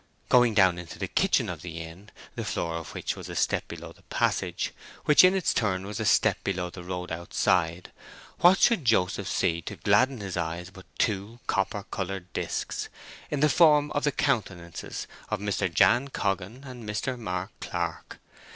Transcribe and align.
Going 0.29 0.55
down 0.55 0.79
into 0.79 0.97
the 0.97 1.07
kitchen 1.07 1.47
of 1.47 1.61
the 1.61 1.79
inn, 1.79 2.09
the 2.33 2.43
floor 2.43 2.75
of 2.77 2.95
which 2.95 3.15
was 3.15 3.29
a 3.29 3.35
step 3.35 3.67
below 3.67 3.91
the 3.93 4.01
passage, 4.01 4.73
which 5.05 5.23
in 5.23 5.35
its 5.35 5.53
turn 5.53 5.85
was 5.85 5.99
a 5.99 6.05
step 6.05 6.43
below 6.43 6.71
the 6.71 6.83
road 6.83 7.11
outside, 7.11 7.91
what 8.39 8.57
should 8.57 8.83
Joseph 8.83 9.27
see 9.27 9.61
to 9.61 9.75
gladden 9.75 10.19
his 10.19 10.37
eyes 10.37 10.71
but 10.71 10.87
two 10.97 11.39
copper 11.45 11.83
coloured 11.91 12.33
discs, 12.33 12.89
in 13.29 13.41
the 13.41 13.47
form 13.47 13.91
of 13.91 14.03
the 14.03 14.11
countenances 14.11 15.05
of 15.29 15.39
Mr. 15.39 15.71
Jan 15.71 16.07
Coggan 16.07 16.63
and 16.63 16.83
Mr. 16.83 17.15
Mark 17.15 17.51
Clark. 17.59 18.19